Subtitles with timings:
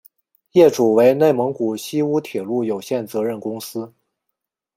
[0.53, 3.93] 业主为内蒙古锡乌铁路有限责任公司。